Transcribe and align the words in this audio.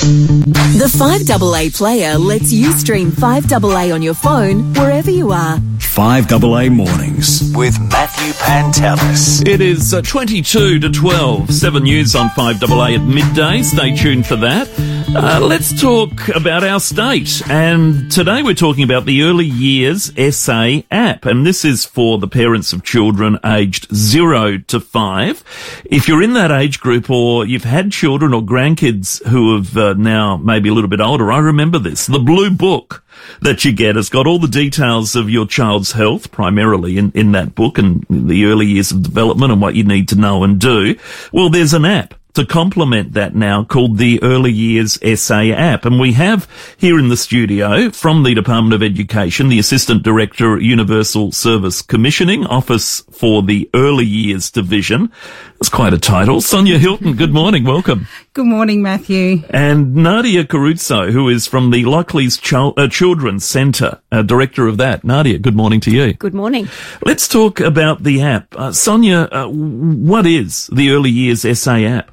The 0.00 0.90
5AA 0.96 1.76
player 1.76 2.16
lets 2.16 2.50
you 2.50 2.72
stream 2.72 3.10
5AA 3.10 3.92
on 3.94 4.00
your 4.00 4.14
phone 4.14 4.72
wherever 4.72 5.10
you 5.10 5.30
are. 5.30 5.58
5AA 5.58 6.72
Mornings 6.72 7.52
with 7.54 7.78
Matthew 7.78 8.32
Pantelis. 8.34 9.46
It 9.46 9.60
is 9.60 9.92
uh, 9.92 10.00
22 10.00 10.78
to 10.78 10.88
12, 10.88 11.52
7 11.52 11.82
news 11.82 12.16
on 12.16 12.28
5AA 12.30 12.98
at 12.98 13.04
midday. 13.04 13.62
Stay 13.62 13.94
tuned 13.94 14.26
for 14.26 14.36
that. 14.36 14.68
Uh, 15.12 15.40
let's 15.42 15.78
talk 15.78 16.28
about 16.36 16.62
our 16.62 16.78
state. 16.78 17.42
And 17.50 18.12
today 18.12 18.44
we're 18.44 18.54
talking 18.54 18.84
about 18.84 19.06
the 19.06 19.24
Early 19.24 19.44
Years 19.44 20.12
SA 20.36 20.82
app. 20.88 21.26
And 21.26 21.44
this 21.44 21.64
is 21.64 21.84
for 21.84 22.18
the 22.18 22.28
parents 22.28 22.72
of 22.72 22.84
children 22.84 23.36
aged 23.44 23.92
0 23.92 24.58
to 24.58 24.78
5. 24.78 25.82
If 25.84 26.06
you're 26.06 26.22
in 26.22 26.34
that 26.34 26.52
age 26.52 26.78
group 26.78 27.10
or 27.10 27.44
you've 27.44 27.64
had 27.64 27.90
children 27.90 28.32
or 28.32 28.40
grandkids 28.40 29.26
who 29.26 29.56
have 29.56 29.76
uh, 29.76 29.94
now 29.94 30.36
maybe 30.36 30.68
a 30.68 30.72
little 30.72 30.90
bit 30.90 31.00
older, 31.00 31.32
I 31.32 31.38
remember 31.38 31.80
this. 31.80 32.06
The 32.06 32.20
Blue 32.20 32.50
Book 32.50 33.02
that 33.42 33.64
you 33.64 33.72
get 33.72 33.96
has 33.96 34.10
got 34.10 34.28
all 34.28 34.38
the 34.38 34.46
details 34.46 35.16
of 35.16 35.28
your 35.28 35.46
child's 35.46 35.90
health, 35.90 36.30
primarily 36.30 36.98
in, 36.98 37.10
in 37.16 37.32
that 37.32 37.56
book 37.56 37.78
and 37.78 38.06
the 38.08 38.44
early 38.44 38.66
years 38.66 38.92
of 38.92 39.02
development 39.02 39.50
and 39.50 39.60
what 39.60 39.74
you 39.74 39.82
need 39.82 40.08
to 40.10 40.16
know 40.16 40.44
and 40.44 40.60
do. 40.60 40.96
Well, 41.32 41.50
there's 41.50 41.74
an 41.74 41.84
app 41.84 42.14
to 42.34 42.46
complement 42.46 43.12
that 43.14 43.34
now 43.34 43.64
called 43.64 43.98
the 43.98 44.22
Early 44.22 44.52
Years 44.52 44.98
SA 45.20 45.40
app. 45.50 45.84
And 45.84 45.98
we 45.98 46.12
have 46.12 46.48
here 46.76 46.98
in 46.98 47.08
the 47.08 47.16
studio 47.16 47.90
from 47.90 48.22
the 48.22 48.34
Department 48.34 48.74
of 48.74 48.82
Education, 48.82 49.48
the 49.48 49.58
Assistant 49.58 50.02
Director, 50.02 50.58
Universal 50.60 51.32
Service 51.32 51.82
Commissioning, 51.82 52.46
Office 52.46 53.02
for 53.10 53.42
the 53.42 53.68
Early 53.74 54.04
Years 54.06 54.50
Division. 54.50 55.10
That's 55.58 55.68
quite 55.68 55.92
a 55.92 55.98
title. 55.98 56.40
Sonia 56.40 56.78
Hilton, 56.78 57.14
good 57.14 57.32
morning. 57.32 57.64
Welcome. 57.64 58.06
Good 58.32 58.46
morning, 58.46 58.82
Matthew. 58.82 59.42
And 59.50 59.94
Nadia 59.94 60.44
Carruozzo, 60.44 61.10
who 61.12 61.28
is 61.28 61.46
from 61.46 61.70
the 61.70 61.84
Lockleys 61.84 62.40
Ch- 62.40 62.74
uh, 62.78 62.88
Children's 62.88 63.44
Centre, 63.44 64.00
uh, 64.10 64.22
Director 64.22 64.66
of 64.68 64.78
that. 64.78 65.04
Nadia, 65.04 65.38
good 65.38 65.56
morning 65.56 65.80
to 65.80 65.90
you. 65.90 66.14
Good 66.14 66.32
morning. 66.34 66.68
Let's 67.04 67.28
talk 67.28 67.60
about 67.60 68.04
the 68.04 68.22
app. 68.22 68.54
Uh, 68.56 68.72
Sonia, 68.72 69.28
uh, 69.32 69.48
what 69.48 70.26
is 70.26 70.68
the 70.72 70.90
Early 70.90 71.10
Years 71.10 71.42
SA 71.58 71.74
app? 71.84 72.10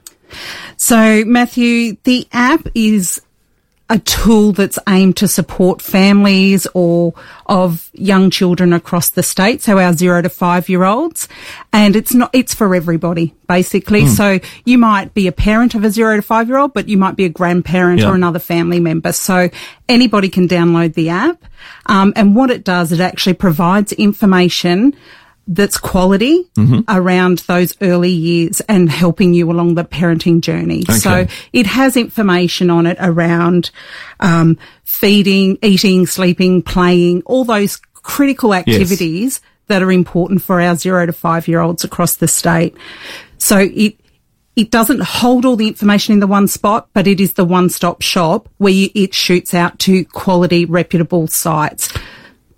So, 0.78 1.24
Matthew, 1.26 1.98
the 2.04 2.28
app 2.32 2.68
is 2.76 3.22
a 3.90 4.00
tool 4.00 4.52
that's 4.52 4.78
aimed 4.90 5.16
to 5.16 5.28
support 5.28 5.82
families 5.82 6.68
or 6.74 7.14
of 7.46 7.90
young 7.94 8.30
children 8.30 8.74
across 8.74 9.12
the 9.12 9.24
state. 9.24 9.62
So 9.62 9.80
our 9.80 9.94
zero 9.94 10.22
to 10.22 10.30
five 10.30 10.68
year 10.68 10.84
olds. 10.84 11.30
And 11.72 11.96
it's 11.96 12.14
not, 12.14 12.30
it's 12.34 12.54
for 12.54 12.76
everybody, 12.76 13.34
basically. 13.48 14.04
Mm. 14.04 14.10
So 14.10 14.40
you 14.66 14.78
might 14.78 15.14
be 15.14 15.28
a 15.28 15.32
parent 15.32 15.74
of 15.74 15.86
a 15.86 15.90
zero 15.90 16.18
to 16.18 16.22
five 16.22 16.50
year 16.50 16.58
old, 16.58 16.74
but 16.74 16.90
you 16.90 16.98
might 16.98 17.16
be 17.16 17.24
a 17.24 17.30
grandparent 17.30 18.02
yeah. 18.02 18.10
or 18.10 18.16
another 18.16 18.40
family 18.40 18.82
member. 18.82 19.14
So 19.14 19.50
anybody 19.88 20.28
can 20.28 20.50
download 20.50 20.94
the 20.94 21.10
app. 21.10 21.46
Um, 21.86 22.12
and 22.18 22.36
what 22.36 22.52
it 22.52 22.66
does, 22.66 22.92
it 22.92 23.00
actually 23.00 23.36
provides 23.36 23.94
information 23.94 24.96
that's 25.48 25.78
quality 25.78 26.44
mm-hmm. 26.56 26.82
around 26.90 27.40
those 27.40 27.76
early 27.82 28.12
years 28.12 28.62
and 28.62 28.90
helping 28.90 29.34
you 29.34 29.50
along 29.50 29.76
the 29.76 29.86
parenting 29.86 30.42
journey. 30.42 30.84
Okay. 30.84 30.94
So 30.94 31.28
it 31.54 31.66
has 31.66 31.96
information 31.96 32.70
on 32.70 32.86
it 32.86 32.98
around 33.00 33.72
um, 34.20 34.58
feeding, 34.84 35.58
eating, 35.62 36.06
sleeping, 36.06 36.62
playing, 36.62 37.24
all 37.24 37.46
those 37.46 37.78
critical 37.94 38.54
activities 38.54 39.42
yes. 39.42 39.52
that 39.68 39.82
are 39.82 39.92
important 39.92 40.42
for 40.42 40.62
our 40.62 40.76
zero 40.76 41.06
to 41.06 41.14
five 41.14 41.48
year 41.48 41.62
olds 41.62 41.84
across 41.84 42.16
the 42.16 42.28
state. 42.28 42.76
So 43.38 43.58
it 43.60 44.00
it 44.58 44.72
doesn't 44.72 45.02
hold 45.04 45.46
all 45.46 45.56
the 45.56 45.68
information 45.68 46.14
in 46.14 46.20
the 46.20 46.28
one 46.28 46.48
spot, 46.48 46.90
but 46.92 47.06
it 47.06 47.20
is 47.20 47.34
the 47.34 47.46
one 47.46 47.70
stop 47.70 48.02
shop 48.02 48.50
where 48.58 48.74
you, 48.74 48.90
it 48.96 49.14
shoots 49.14 49.54
out 49.54 49.78
to 49.80 50.04
quality, 50.06 50.66
reputable 50.66 51.28
sites. 51.28 51.94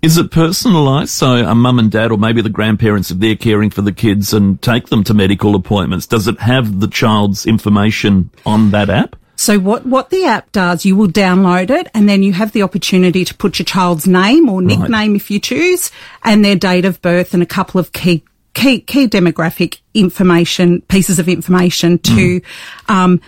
Is 0.02 0.16
it 0.16 0.30
personalised? 0.30 1.08
So 1.08 1.34
a 1.44 1.54
mum 1.54 1.78
and 1.78 1.90
dad 1.90 2.10
or 2.10 2.16
maybe 2.16 2.40
the 2.40 2.48
grandparents, 2.48 3.10
if 3.10 3.18
they're 3.18 3.36
caring 3.36 3.68
for 3.68 3.82
the 3.82 3.92
kids 3.92 4.32
and 4.32 4.60
take 4.62 4.88
them 4.88 5.04
to 5.04 5.14
medical 5.14 5.54
appointments, 5.54 6.06
does 6.06 6.26
it 6.26 6.40
have 6.40 6.80
the 6.80 6.88
child's 6.88 7.44
information 7.44 8.30
on 8.46 8.70
that 8.70 8.88
app? 8.88 9.16
So 9.36 9.58
what, 9.58 9.86
what 9.86 10.10
the 10.10 10.24
app 10.26 10.52
does, 10.52 10.84
you 10.84 10.96
will 10.96 11.08
download 11.08 11.70
it 11.70 11.88
and 11.94 12.08
then 12.08 12.22
you 12.22 12.32
have 12.32 12.52
the 12.52 12.62
opportunity 12.62 13.24
to 13.24 13.34
put 13.34 13.58
your 13.58 13.64
child's 13.64 14.06
name 14.06 14.48
or 14.48 14.60
nickname 14.60 15.12
right. 15.12 15.16
if 15.16 15.30
you 15.30 15.38
choose 15.38 15.90
and 16.24 16.44
their 16.44 16.56
date 16.56 16.84
of 16.84 17.00
birth 17.00 17.32
and 17.32 17.42
a 17.42 17.46
couple 17.46 17.78
of 17.78 17.92
key 17.92 18.22
key 18.52 18.80
key 18.80 19.06
demographic 19.06 19.78
information 19.94 20.80
pieces 20.82 21.18
of 21.18 21.28
information 21.28 21.98
to 21.98 22.40
mm. 22.40 22.44
um, 22.88 23.20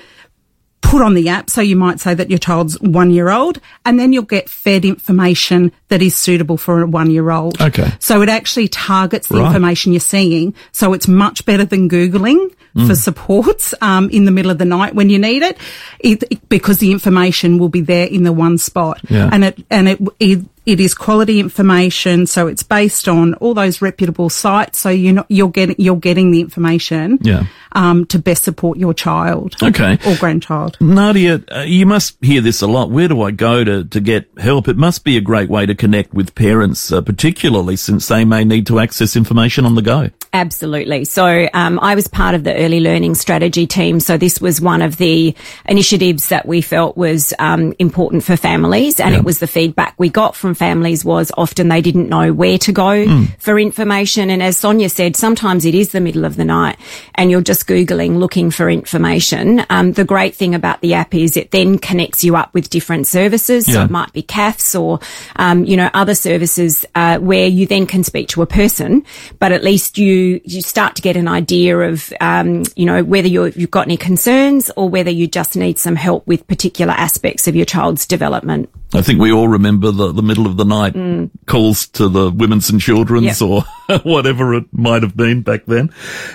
put 0.83 1.01
on 1.01 1.15
the 1.15 1.31
app. 1.31 1.49
So 1.49 1.63
you 1.63 1.77
might 1.77 2.01
say 2.01 2.13
that 2.13 2.29
your 2.29 2.39
child's 2.39 2.79
one 2.81 3.11
year 3.11 3.31
old 3.31 3.61
and 3.87 3.99
then 3.99 4.13
you'll 4.13 4.25
get 4.25 4.51
fed 4.51 4.85
information 4.85 5.73
that 5.89 6.03
is 6.03 6.15
suitable 6.15 6.59
for 6.59 6.83
a 6.83 6.87
one 6.87 7.11
year 7.11 7.31
old. 7.31 7.61
Okay. 7.61 7.91
So 7.99 8.21
it 8.21 8.29
actually 8.29 8.69
targets 8.69 9.29
the 9.29 9.37
right. 9.37 9.47
information 9.47 9.93
you're 9.93 10.01
seeing. 10.01 10.55
So 10.73 10.93
it's 10.93 11.09
much 11.09 11.47
better 11.47 11.65
than 11.65 11.89
Googling 11.89 12.55
mm. 12.75 12.87
for 12.87 12.95
supports, 12.95 13.75
um, 13.81 14.11
in 14.11 14.25
the 14.25 14.31
middle 14.31 14.51
of 14.51 14.59
the 14.59 14.65
night 14.65 14.95
when 14.95 15.09
you 15.09 15.19
need 15.19 15.43
it, 15.43 15.57
it, 16.01 16.23
it, 16.31 16.49
because 16.49 16.79
the 16.79 16.91
information 16.91 17.59
will 17.59 17.69
be 17.69 17.81
there 17.81 18.07
in 18.07 18.25
the 18.25 18.33
one 18.33 18.59
spot. 18.59 19.01
Yeah. 19.09 19.31
And 19.33 19.45
it, 19.45 19.65
and 19.71 19.89
it, 19.89 20.01
it 20.21 20.41
it 20.65 20.81
is 20.81 20.95
quality 20.95 21.41
information, 21.41 22.27
so 22.27 22.47
it's 22.47 22.63
based 22.63 23.09
on 23.09 23.35
all 23.35 23.55
those 23.55 23.83
reputable 23.83 24.31
sites. 24.31 24.79
So 24.79 24.91
you're 24.91 25.15
not, 25.15 25.27
you're 25.29 25.51
getting 25.51 25.77
you're 25.79 25.97
getting 25.97 26.31
the 26.31 26.41
information, 26.41 27.19
yeah. 27.23 27.47
um, 27.73 28.07
to 28.07 28.19
best 28.19 28.45
support 28.45 28.79
your 28.79 28.95
child, 28.95 29.57
okay, 29.63 29.99
or 30.07 30.17
grandchild. 30.17 30.77
Nadia, 30.81 31.43
uh, 31.55 31.61
you 31.61 31.87
must 31.87 32.17
hear 32.23 32.41
this 32.41 32.63
a 32.63 32.67
lot. 32.67 32.91
Where 32.91 33.09
do 33.09 33.23
I 33.23 33.33
go 33.33 33.65
to 33.65 33.85
to 33.85 34.01
get 34.01 34.29
help? 34.39 34.69
It 34.69 34.77
must 34.77 35.05
be 35.05 35.17
a 35.17 35.21
great 35.21 35.51
way 35.51 35.67
to 35.67 35.75
connect 35.75 36.15
with 36.15 36.35
parents, 36.35 36.93
uh, 36.93 37.01
particularly 37.01 37.77
since 37.77 38.07
they 38.09 38.25
may 38.25 38.45
need 38.45 38.67
to 38.69 38.79
access 38.79 39.17
information 39.17 39.65
on 39.65 39.75
the 39.75 39.83
go. 39.83 40.11
Absolutely. 40.33 41.05
So 41.05 41.49
um, 41.53 41.79
I 41.81 41.95
was 41.95 42.09
part 42.09 42.35
of 42.35 42.45
the 42.45 42.55
early 42.55 42.81
learning 42.81 43.17
strategy 43.17 43.67
team. 43.67 44.01
So 44.01 44.17
this 44.17 44.41
was 44.41 44.61
one 44.61 44.81
of 44.81 44.97
the 44.97 45.35
initiatives 45.67 46.29
that 46.29 46.47
we 46.47 46.63
felt 46.63 46.97
was 46.97 47.35
um, 47.39 47.75
important 47.79 48.25
for 48.25 48.37
families, 48.37 48.99
and 48.99 49.13
yeah. 49.13 49.19
it 49.19 49.25
was 49.25 49.41
the 49.41 49.47
feedback 49.47 49.95
we 49.99 50.09
got 50.09 50.35
from 50.35 50.52
families 50.55 51.05
was 51.05 51.31
often 51.37 51.69
they 51.69 51.81
didn't 51.81 52.09
know 52.09 52.33
where 52.33 52.59
to 52.59 52.73
go 52.73 52.83
mm. 52.83 53.29
for 53.39 53.59
information. 53.59 54.31
And 54.31 54.43
as 54.43 54.57
Sonia 54.57 54.89
said, 54.89 55.17
sometimes 55.17 55.65
it 55.65 55.75
is 55.75 55.91
the 55.91 56.01
middle 56.01 56.25
of 56.25 56.37
the 56.37 56.45
night, 56.45 56.79
and 57.15 57.31
you're 57.31 57.43
just 57.43 57.67
googling 57.67 58.19
looking 58.19 58.51
for 58.51 58.71
information. 58.71 59.65
Um, 59.71 59.93
the 59.93 60.05
great 60.05 60.35
thing 60.35 60.55
about 60.55 60.81
the 60.81 60.95
app 60.95 61.15
is 61.15 61.37
it 61.37 61.51
then 61.51 61.79
connects 61.79 62.25
you 62.25 62.37
up 62.37 62.53
with 62.55 62.71
different 62.71 63.07
services. 63.07 63.69
Yeah. 63.69 63.75
So 63.75 63.85
it 63.85 63.91
might 63.91 64.13
be 64.13 64.23
CaFHS 64.23 64.81
or 64.81 65.01
um, 65.37 65.65
you 65.65 65.77
know 65.77 65.91
other 65.95 66.15
services 66.15 66.85
uh, 66.95 67.19
where 67.19 67.47
you 67.47 67.67
then 67.67 67.87
can 67.87 68.05
speak 68.05 68.29
to 68.29 68.43
a 68.43 68.47
person, 68.47 69.05
but 69.39 69.53
at 69.53 69.63
least 69.63 69.99
you 69.99 70.41
you 70.45 70.63
start 70.63 70.97
to 70.97 71.03
get 71.03 71.17
an 71.17 71.29
idea 71.29 71.79
of, 71.79 72.13
um, 72.21 72.63
you 72.77 72.87
know, 72.87 73.03
whether 73.03 73.29
you 73.29 73.43
have 73.43 73.71
got 73.71 73.87
any 73.87 73.97
concerns 73.97 74.71
or 74.77 74.89
whether 74.89 75.11
you 75.11 75.27
just 75.27 75.57
need 75.57 75.79
some 75.79 75.97
help 75.97 76.27
with 76.27 76.47
particular 76.47 76.93
aspects 76.93 77.49
of 77.49 77.57
your 77.57 77.67
child's 77.67 78.07
development. 78.07 78.71
I 78.95 79.03
think 79.03 79.21
we 79.21 79.33
all 79.33 79.49
remember 79.49 79.91
the, 79.91 80.13
the 80.13 80.23
middle 80.23 80.47
of 80.47 80.57
the 80.57 80.65
night 80.65 80.93
mm. 80.93 81.31
calls 81.47 81.87
to 81.89 82.09
the 82.09 82.31
women's 82.31 82.69
and 82.69 82.81
children's 82.81 83.41
yep. 83.41 83.43
or 83.43 83.63
whatever 84.03 84.55
it 84.55 84.67
might 84.73 85.03
have 85.03 85.17
been 85.17 85.43
back 85.43 85.65
then, 85.67 85.91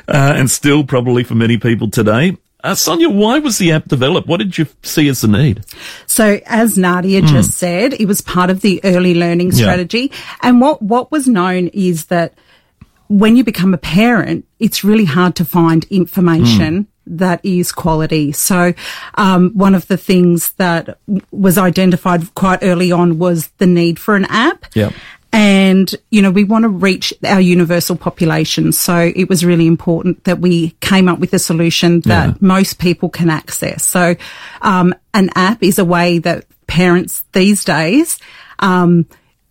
uh, 0.08 0.34
and 0.36 0.50
still 0.50 0.84
probably 0.84 1.24
for 1.24 1.36
many 1.36 1.58
people 1.58 1.90
today. 1.90 2.36
Uh, 2.64 2.74
Sonia, 2.74 3.10
why 3.10 3.38
was 3.40 3.60
the 3.60 3.72
app 3.72 3.86
developed? 3.86 4.28
What 4.28 4.38
did 4.38 4.58
you 4.58 4.66
see 4.82 5.08
as 5.08 5.22
the 5.22 5.28
need? 5.28 5.64
So, 6.08 6.42
as 6.48 6.78
Nadia 6.78 7.22
mm. 7.22 7.28
just 7.28 7.52
said, 7.52 7.94
it 7.94 8.08
was 8.08 8.22
part 8.22 8.50
of 8.50 8.62
the 8.62 8.82
early 8.84 9.14
learning 9.14 9.52
strategy. 9.52 10.10
Yeah. 10.12 10.36
And 10.42 10.60
what, 10.60 10.82
what 10.82 11.12
was 11.12 11.28
known 11.28 11.68
is 11.68 12.08
that 12.08 12.34
when 13.10 13.38
you 13.38 13.44
become 13.44 13.74
a 13.74 13.78
parent, 13.78 14.46
it's 14.60 14.84
really 14.84 15.06
hard 15.06 15.36
to 15.36 15.46
find 15.46 15.86
information 15.86 16.86
mm. 16.86 16.88
That 17.10 17.44
is 17.44 17.72
quality. 17.72 18.32
So, 18.32 18.74
um, 19.16 19.52
one 19.52 19.76
of 19.76 19.88
the 19.88 19.98
things 19.98 20.54
that 20.54 21.00
was 21.32 21.58
identified 21.58 22.34
quite 22.36 22.60
early 22.62 22.92
on 22.92 23.20
was 23.20 23.48
the 23.58 23.68
need 23.68 24.00
for 24.00 24.16
an 24.16 24.26
app. 24.26 24.66
Yep. 24.76 24.94
And, 25.34 25.94
you 26.10 26.22
know, 26.22 26.32
we 26.32 26.46
want 26.46 26.64
to 26.64 26.70
reach 26.70 27.14
our 27.24 27.42
universal 27.42 27.96
population. 27.96 28.72
So 28.72 29.12
it 29.14 29.30
was 29.30 29.44
really 29.44 29.68
important 29.68 30.24
that 30.24 30.40
we 30.40 30.72
came 30.80 31.08
up 31.08 31.20
with 31.20 31.34
a 31.34 31.40
solution 31.40 32.00
that 32.02 32.30
yeah. 32.30 32.34
most 32.40 32.80
people 32.80 33.10
can 33.10 33.30
access. 33.30 33.84
So, 33.84 34.16
um, 34.62 34.96
an 35.14 35.30
app 35.36 35.62
is 35.64 35.80
a 35.80 35.86
way 35.86 36.20
that 36.20 36.46
parents 36.68 37.24
these 37.34 37.64
days, 37.64 38.20
um, 38.60 39.06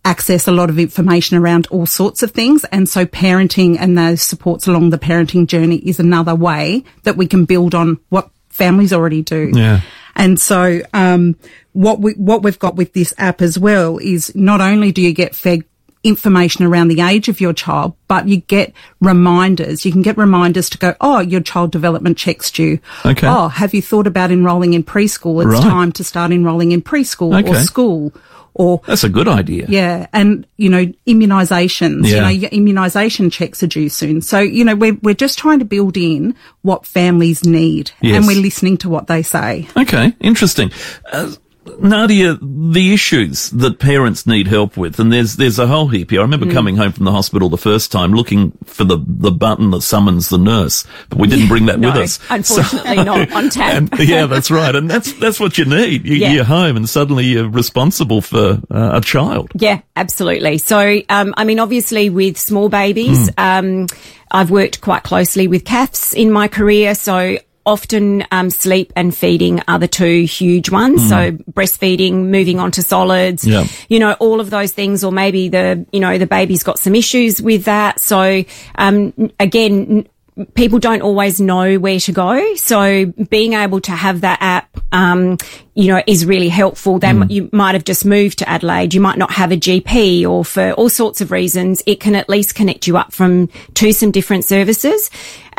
access 0.07 0.47
a 0.47 0.51
lot 0.53 0.69
of 0.69 0.79
information 0.79 1.37
around 1.37 1.67
all 1.67 1.85
sorts 1.85 2.23
of 2.23 2.31
things. 2.31 2.63
And 2.71 2.87
so 2.87 3.05
parenting 3.05 3.77
and 3.77 3.97
those 3.97 4.21
supports 4.21 4.65
along 4.65 4.89
the 4.89 4.97
parenting 4.97 5.47
journey 5.47 5.75
is 5.77 5.99
another 5.99 6.33
way 6.33 6.85
that 7.03 7.17
we 7.17 7.27
can 7.27 7.43
build 7.43 7.75
on 7.75 7.99
what 8.07 8.29
families 8.47 8.93
already 8.93 9.21
do. 9.21 9.51
Yeah. 9.53 9.81
And 10.15 10.39
so, 10.39 10.81
um, 10.93 11.35
what 11.73 11.99
we, 11.99 12.13
what 12.13 12.41
we've 12.41 12.57
got 12.57 12.75
with 12.75 12.93
this 12.93 13.13
app 13.17 13.41
as 13.41 13.59
well 13.59 13.97
is 13.99 14.33
not 14.33 14.61
only 14.61 14.91
do 14.93 15.01
you 15.01 15.13
get 15.13 15.35
fed 15.35 15.63
information 16.03 16.63
around 16.65 16.87
the 16.87 17.01
age 17.01 17.27
of 17.27 17.41
your 17.41 17.53
child, 17.53 17.93
but 18.07 18.27
you 18.29 18.37
get 18.37 18.73
reminders. 19.01 19.85
You 19.85 19.91
can 19.91 20.01
get 20.01 20.17
reminders 20.17 20.69
to 20.69 20.77
go, 20.77 20.95
oh, 21.01 21.19
your 21.19 21.41
child 21.41 21.71
development 21.71 22.17
check's 22.17 22.49
due. 22.49 22.79
Okay. 23.05 23.27
Oh, 23.27 23.49
have 23.49 23.73
you 23.73 23.81
thought 23.81 24.07
about 24.07 24.31
enrolling 24.31 24.73
in 24.73 24.83
preschool? 24.83 25.43
It's 25.43 25.61
Right. 25.61 25.69
time 25.69 25.91
to 25.91 26.03
start 26.03 26.31
enrolling 26.31 26.71
in 26.71 26.81
preschool 26.81 27.45
or 27.47 27.55
school 27.63 28.13
or 28.57 28.81
That's 28.87 29.03
a 29.03 29.09
good 29.09 29.27
idea. 29.27 29.65
yeah, 29.69 30.07
and 30.13 30.45
you 30.57 30.69
know 30.69 30.85
immunisations. 31.07 32.07
You 32.07 32.15
Yeah. 32.15 32.21
know 32.21 32.27
your 32.29 32.49
immunisation 32.51 33.31
checks 33.31 33.61
are 33.63 33.67
due 33.67 33.89
soon. 33.89 34.21
So 34.21 34.39
you 34.39 34.63
know 34.63 34.75
we're 34.75 34.97
we're 35.01 35.13
just 35.15 35.37
trying 35.39 35.59
to 35.59 35.65
build 35.65 35.97
in 35.97 36.35
what 36.61 36.85
families 36.85 37.43
need, 37.45 37.91
Yes. 38.01 38.17
and 38.17 38.27
we're 38.27 38.41
listening 38.41 38.77
to 38.77 38.89
what 38.89 39.07
they 39.07 39.21
say. 39.23 39.67
Okay, 39.77 40.13
interesting. 40.19 40.71
Uh, 41.11 41.31
Nadia, 41.79 42.37
the 42.41 42.93
issues 42.93 43.49
that 43.51 43.79
parents 43.79 44.25
need 44.25 44.47
help 44.47 44.77
with, 44.77 44.99
and 44.99 45.11
there's 45.11 45.35
there's 45.35 45.59
a 45.59 45.67
whole 45.67 45.87
heap 45.87 46.11
here. 46.11 46.19
I 46.19 46.23
remember 46.23 46.45
Mm. 46.47 46.53
coming 46.53 46.75
home 46.77 46.91
from 46.91 47.05
the 47.05 47.11
hospital 47.11 47.49
the 47.49 47.57
first 47.57 47.91
time, 47.91 48.13
looking 48.13 48.51
for 48.65 48.83
the, 48.83 48.97
the 49.05 49.31
button 49.31 49.71
that 49.71 49.81
summons 49.81 50.29
the 50.29 50.37
nurse, 50.37 50.85
but 51.09 51.19
we 51.19 51.27
didn't 51.27 51.47
bring 51.47 51.65
that 51.67 51.79
No, 51.79 51.89
with 51.91 51.97
us. 52.03 52.19
unfortunately 52.29 53.03
not 53.03 53.31
on 53.31 53.49
tap. 53.51 53.73
And, 53.75 53.99
yeah, 53.99 54.25
that's 54.25 54.49
right, 54.51 54.73
and 54.75 54.89
that's 54.89 55.13
that's 55.13 55.39
what 55.39 55.57
you 55.57 55.65
need. 55.65 56.05
You, 56.05 56.15
Yeah. 56.15 56.31
You're 56.31 56.43
home, 56.45 56.75
and 56.77 56.87
suddenly 56.89 57.25
you're 57.25 57.47
responsible 57.49 58.21
for 58.21 58.61
uh, 58.71 58.91
a 58.93 59.01
child. 59.01 59.51
Yeah, 59.55 59.81
absolutely. 59.95 60.57
So, 60.57 61.01
um, 61.09 61.33
I 61.37 61.43
mean, 61.43 61.59
obviously 61.59 62.09
with 62.09 62.37
small 62.37 62.69
babies, 62.69 63.29
um, 63.37 63.87
I've 64.31 64.51
worked 64.51 64.81
quite 64.81 65.03
closely 65.03 65.47
with 65.47 65.63
CaFHS 65.63 66.13
in 66.15 66.31
my 66.31 66.47
career. 66.47 66.95
So 66.95 67.37
often, 67.67 68.23
um, 68.31 68.49
sleep 68.49 68.91
and 68.95 69.15
feeding 69.15 69.61
are 69.67 69.77
the 69.77 69.87
two 69.87 70.23
huge 70.23 70.71
ones. 70.71 71.07
So 71.07 71.33
breastfeeding, 71.51 72.29
moving 72.29 72.59
on 72.59 72.71
to 72.71 72.81
solids, 72.81 73.45
Yeah. 73.45 73.67
you 73.89 73.99
know, 73.99 74.13
all 74.13 74.39
of 74.39 74.49
those 74.49 74.71
things, 74.71 75.03
or 75.03 75.11
maybe 75.11 75.49
the, 75.49 75.85
you 75.91 75.99
know, 75.99 76.17
the 76.17 76.25
baby's 76.25 76.63
got 76.63 76.79
some 76.79 76.95
issues 76.95 77.41
with 77.41 77.65
that. 77.65 77.99
So, 77.99 78.43
um, 78.77 79.13
again, 79.39 80.07
people 80.53 80.77
don't 80.77 81.01
always 81.01 81.41
know 81.41 81.77
where 81.79 81.99
to 81.99 82.11
go. 82.11 82.55
So 82.55 83.07
being 83.07 83.53
able 83.53 83.81
to 83.81 83.91
have 83.91 84.21
that 84.21 84.37
app, 84.39 84.69
um, 84.91 85.37
you 85.73 85.87
know, 85.87 86.01
is 86.05 86.27
really 86.27 86.49
helpful. 86.49 86.99
Then 86.99 87.27
you 87.29 87.49
might 87.51 87.73
have 87.73 87.83
just 87.83 88.05
moved 88.05 88.37
to 88.39 88.49
Adelaide. 88.49 88.93
You 88.93 89.01
might 89.01 89.17
not 89.17 89.31
have 89.31 89.51
a 89.51 89.57
GP 89.57 90.27
or 90.27 90.45
for 90.45 90.73
all 90.73 90.89
sorts 90.89 91.21
of 91.21 91.31
reasons. 91.31 91.81
It 91.87 91.99
can 91.99 92.13
at 92.15 92.29
least 92.29 92.53
connect 92.53 92.85
you 92.87 92.97
up 92.97 93.13
from 93.13 93.47
to 93.75 93.91
some 93.91 94.11
different 94.11 94.45
services. 94.45 95.09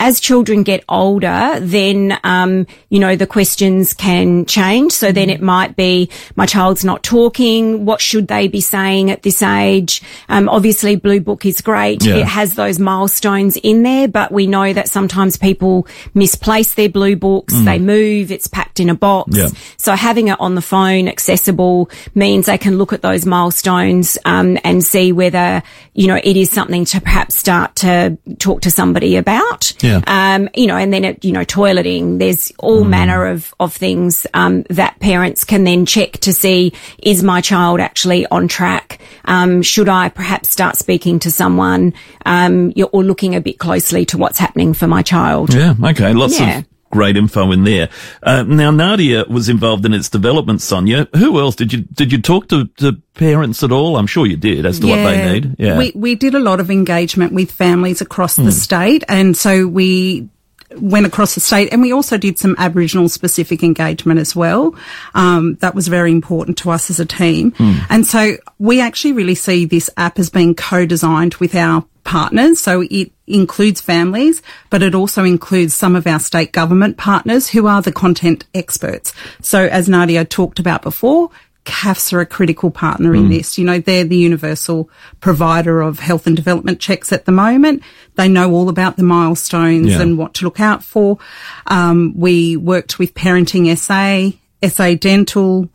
As 0.00 0.20
children 0.20 0.62
get 0.62 0.84
older, 0.88 1.58
then, 1.60 2.16
um, 2.22 2.66
you 2.88 3.00
know, 3.00 3.16
the 3.16 3.26
questions 3.26 3.94
can 3.94 4.46
change. 4.46 4.92
So 4.92 5.10
then 5.10 5.28
it 5.28 5.42
might 5.42 5.74
be, 5.74 6.08
my 6.36 6.46
child's 6.46 6.84
not 6.84 7.02
talking. 7.02 7.84
What 7.84 8.00
should 8.00 8.28
they 8.28 8.46
be 8.46 8.60
saying 8.60 9.10
at 9.10 9.22
this 9.22 9.42
age? 9.42 10.00
Um, 10.28 10.48
obviously 10.48 10.94
Blue 10.94 11.20
Book 11.20 11.44
is 11.44 11.60
great. 11.60 12.04
Yeah. 12.04 12.18
It 12.18 12.26
has 12.26 12.54
those 12.54 12.78
milestones 12.78 13.56
in 13.56 13.82
there, 13.82 14.06
but 14.06 14.30
we 14.30 14.46
know 14.46 14.72
that 14.72 14.88
sometimes 14.88 15.36
people 15.36 15.88
misplace 16.14 16.74
their 16.74 16.88
blue 16.88 17.16
books. 17.16 17.52
They 17.64 17.80
move, 17.80 18.30
it's 18.30 18.46
packed 18.46 18.78
in 18.78 18.90
a 18.90 18.94
box. 18.94 19.36
Yeah. 19.36 19.48
So 19.78 19.96
having 19.96 20.28
it 20.28 20.40
on 20.40 20.54
the 20.54 20.62
phone 20.62 21.08
accessible 21.08 21.90
means 22.14 22.46
they 22.46 22.56
can 22.56 22.78
look 22.78 22.92
at 22.92 23.02
those 23.02 23.26
milestones, 23.26 24.16
um, 24.24 24.58
and 24.62 24.84
see 24.84 25.10
whether, 25.10 25.62
you 25.92 26.06
know, 26.06 26.20
it 26.22 26.36
is 26.36 26.50
something 26.50 26.84
to 26.84 27.00
perhaps 27.00 27.34
start 27.34 27.74
to 27.76 28.16
talk 28.38 28.60
to 28.60 28.70
somebody 28.70 29.16
about. 29.16 29.72
Yeah. 29.82 29.87
Um, 30.06 30.48
you 30.54 30.66
know, 30.66 30.76
and 30.76 30.92
then 30.92 31.04
it, 31.04 31.24
you 31.24 31.32
know, 31.32 31.44
toileting, 31.44 32.18
there's 32.18 32.52
all 32.58 32.84
manner 32.84 33.26
of, 33.26 33.54
of 33.58 33.74
things, 33.74 34.26
um, 34.34 34.62
that 34.70 34.98
parents 35.00 35.44
can 35.44 35.64
then 35.64 35.86
check 35.86 36.12
to 36.18 36.32
see, 36.32 36.72
is 37.02 37.22
my 37.22 37.40
child 37.40 37.80
actually 37.80 38.26
on 38.26 38.48
track? 38.48 39.00
Um, 39.24 39.62
should 39.62 39.88
I 39.88 40.08
perhaps 40.08 40.50
start 40.50 40.76
speaking 40.76 41.18
to 41.20 41.30
someone, 41.30 41.94
um, 42.26 42.72
or 42.92 43.02
looking 43.04 43.34
a 43.34 43.40
bit 43.40 43.58
closely 43.58 44.04
to 44.06 44.18
what's 44.18 44.38
happening 44.38 44.74
for 44.74 44.86
my 44.86 45.02
child? 45.02 45.52
Yeah, 45.54 45.74
okay, 45.82 46.12
lots 46.12 46.38
Yeah. 46.38 46.58
of 46.58 46.64
great 46.90 47.16
info 47.16 47.50
in 47.52 47.64
there. 47.64 47.88
Uh, 48.22 48.42
now 48.42 48.70
Nadia 48.70 49.24
was 49.28 49.48
involved 49.48 49.86
in 49.86 49.94
its 49.94 50.08
development, 50.08 50.60
Sonia. 50.60 51.08
Who 51.16 51.38
else 51.38 51.54
did 51.56 51.72
you 51.72 51.80
did 51.82 52.12
you 52.12 52.20
talk 52.20 52.48
to, 52.48 52.66
to 52.78 53.00
parents 53.14 53.62
at 53.62 53.72
all? 53.72 53.96
I'm 53.96 54.06
sure 54.06 54.26
you 54.26 54.36
did 54.36 54.66
as 54.66 54.80
to 54.80 54.86
what 54.86 54.96
they 54.96 55.32
need. 55.32 55.56
Yeah, 55.58 55.68
Hmm. 55.72 55.78
We, 55.78 55.92
we 55.94 56.14
did 56.14 56.34
a 56.34 56.40
lot 56.40 56.60
of 56.60 56.70
engagement 56.70 57.32
with 57.32 57.50
families 57.50 58.00
across 58.00 58.36
the 58.36 58.52
state. 58.52 59.04
And 59.08 59.36
so 59.36 59.66
we 59.66 60.28
went 60.76 61.06
across 61.06 61.34
the 61.34 61.40
state 61.40 61.72
and 61.72 61.80
we 61.80 61.92
also 61.92 62.18
did 62.18 62.38
some 62.38 62.54
Aboriginal 62.58 63.08
specific 63.08 63.62
engagement 63.62 64.20
as 64.20 64.36
well. 64.36 64.74
Um, 65.14 65.54
that 65.56 65.74
was 65.74 65.88
very 65.88 66.12
important 66.12 66.58
to 66.58 66.70
us 66.70 66.90
as 66.90 67.00
a 67.00 67.06
team. 67.06 67.52
Hmm. 67.52 67.78
And 67.88 68.06
so 68.06 68.36
we 68.58 68.80
actually 68.80 69.12
really 69.12 69.34
see 69.34 69.64
this 69.64 69.88
app 69.96 70.18
as 70.18 70.30
being 70.30 70.54
co-designed 70.54 71.34
with 71.36 71.54
our 71.54 71.84
partners. 72.08 72.58
So 72.58 72.82
it 72.90 73.12
includes 73.26 73.80
families, 73.82 74.40
but 74.70 74.82
it 74.82 74.94
also 74.94 75.24
includes 75.24 75.74
some 75.74 75.94
of 75.94 76.06
our 76.06 76.18
state 76.18 76.52
government 76.52 76.96
partners 76.96 77.48
who 77.48 77.66
are 77.66 77.82
the 77.82 77.92
content 77.92 78.46
experts. 78.54 79.12
So 79.42 79.66
as 79.66 79.88
Nadia 79.90 80.24
talked 80.24 80.58
about 80.58 80.80
before, 80.82 81.28
CaFHS 81.66 82.14
are 82.14 82.20
a 82.20 82.26
critical 82.26 82.70
partner 82.70 83.12
Mm. 83.12 83.18
in 83.18 83.28
this. 83.28 83.58
You 83.58 83.66
know, 83.66 83.78
they're 83.78 84.04
the 84.04 84.16
universal 84.16 84.88
provider 85.20 85.82
of 85.82 85.98
health 85.98 86.26
and 86.26 86.34
development 86.34 86.80
checks 86.80 87.12
at 87.12 87.26
the 87.26 87.32
moment. 87.32 87.82
They 88.16 88.26
know 88.26 88.50
all 88.52 88.70
about 88.70 88.96
the 88.96 89.02
milestones 89.02 89.88
Yeah. 89.88 90.00
and 90.00 90.16
what 90.16 90.32
to 90.34 90.46
look 90.46 90.60
out 90.60 90.82
for. 90.82 91.18
Um, 91.66 92.14
we 92.16 92.56
worked 92.56 92.98
with 92.98 93.12
Parenting 93.12 93.68
SA, 93.68 94.32
SA 94.62 94.94
Dental, 94.94 95.68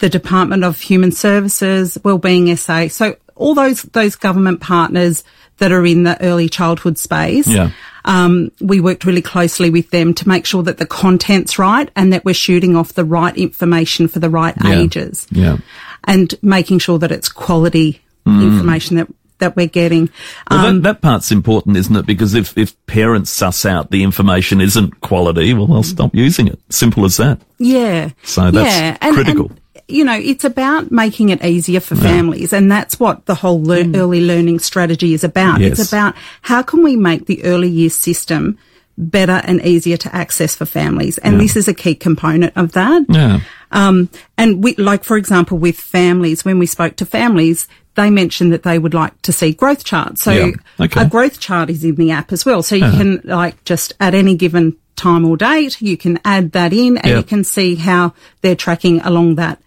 the 0.00 0.10
Department 0.10 0.64
of 0.64 0.78
Human 0.82 1.12
Services, 1.12 1.96
Wellbeing 2.04 2.48
SA. 2.54 2.88
So 2.88 3.16
all 3.40 3.54
those 3.54 3.82
those 3.82 4.14
government 4.16 4.60
partners 4.60 5.24
that 5.58 5.72
are 5.72 5.84
in 5.84 6.04
the 6.04 6.20
early 6.22 6.48
childhood 6.48 6.96
space. 6.98 7.46
Yeah. 7.46 7.70
Um, 8.06 8.50
we 8.60 8.80
worked 8.80 9.04
really 9.04 9.20
closely 9.20 9.68
with 9.68 9.90
them 9.90 10.14
to 10.14 10.26
make 10.28 10.46
sure 10.46 10.62
that 10.62 10.78
the 10.78 10.86
content's 10.86 11.58
right 11.58 11.90
and 11.94 12.12
that 12.14 12.24
we're 12.24 12.32
shooting 12.34 12.74
off 12.76 12.94
the 12.94 13.04
right 13.04 13.36
information 13.36 14.08
for 14.08 14.20
the 14.20 14.30
right 14.30 14.54
Yeah. 14.64 14.78
ages. 14.80 15.26
Yeah. 15.30 15.58
And 16.04 16.34
making 16.42 16.78
sure 16.78 16.98
that 16.98 17.12
it's 17.12 17.28
quality 17.28 18.00
information 18.26 18.96
that 18.96 19.08
that 19.38 19.56
we're 19.56 19.66
getting. 19.66 20.08
Well, 20.50 20.66
Um, 20.66 20.82
that, 20.82 20.82
that 20.94 21.00
part's 21.00 21.32
important, 21.32 21.76
isn't 21.76 21.96
it? 21.96 22.06
Because 22.06 22.34
if, 22.34 22.56
if 22.58 22.74
parents 22.86 23.30
suss 23.30 23.64
out 23.66 23.90
the 23.90 24.02
information 24.02 24.60
isn't 24.60 25.00
quality, 25.00 25.54
well, 25.54 25.66
they'll 25.66 25.82
stop 25.82 26.14
using 26.14 26.46
it. 26.46 26.58
Simple 26.68 27.04
as 27.06 27.16
that. 27.16 27.40
Yeah. 27.58 28.10
So 28.22 28.50
that's 28.50 28.76
yeah. 28.76 28.96
And, 29.00 29.14
critical. 29.14 29.46
and, 29.48 29.59
you 29.90 30.04
know, 30.04 30.14
it's 30.18 30.44
about 30.44 30.90
making 30.90 31.28
it 31.30 31.44
easier 31.44 31.80
for 31.80 31.96
families, 31.96 32.52
and 32.52 32.70
that's 32.70 32.98
what 33.00 33.26
the 33.26 33.34
whole 33.34 33.60
lear- 33.60 33.90
early 33.94 34.24
learning 34.26 34.58
strategy 34.60 35.14
is 35.14 35.24
about. 35.24 35.58
Mm. 35.58 35.62
Yes. 35.68 35.78
It's 35.80 35.92
about 35.92 36.14
how 36.42 36.62
can 36.62 36.82
we 36.82 36.96
make 36.96 37.26
the 37.26 37.42
early 37.44 37.68
years 37.68 37.94
system 37.94 38.58
better 38.98 39.40
and 39.44 39.62
easier 39.64 39.96
to 39.96 40.14
access 40.14 40.54
for 40.54 40.66
families, 40.66 41.18
and 41.18 41.40
this 41.40 41.56
is 41.56 41.68
a 41.68 41.74
key 41.74 41.94
component 41.94 42.52
of 42.56 42.72
that. 42.72 43.02
Yeah. 43.08 43.40
Um, 43.72 44.10
and 44.36 44.62
we, 44.62 44.74
like, 44.76 45.04
for 45.04 45.16
example, 45.16 45.56
with 45.56 45.78
families, 45.78 46.44
when 46.44 46.58
we 46.58 46.66
spoke 46.66 46.96
to 46.96 47.06
families, 47.06 47.66
they 47.94 48.10
mentioned 48.10 48.52
that 48.52 48.62
they 48.62 48.78
would 48.78 48.94
like 48.94 49.20
to 49.22 49.32
see 49.32 49.52
growth 49.52 49.84
charts. 49.84 50.22
So 50.22 50.32
Yeah. 50.32 50.50
Okay. 50.80 51.02
a 51.02 51.08
growth 51.08 51.40
chart 51.40 51.70
is 51.70 51.82
in 51.84 51.94
the 51.96 52.10
app 52.10 52.32
as 52.32 52.44
well. 52.44 52.62
So 52.62 52.74
you 52.76 52.84
Uh-huh. 52.84 52.96
can 52.98 53.20
like 53.24 53.62
just 53.64 53.94
at 54.00 54.14
any 54.14 54.34
given 54.36 54.76
time 54.96 55.24
or 55.24 55.36
date, 55.36 55.80
you 55.80 55.96
can 55.96 56.18
add 56.24 56.52
that 56.52 56.72
in 56.72 56.98
and 56.98 57.06
Yeah. 57.10 57.16
you 57.18 57.22
can 57.22 57.42
see 57.42 57.74
how 57.76 58.12
they're 58.42 58.54
tracking 58.56 59.00
along 59.00 59.36
that. 59.36 59.58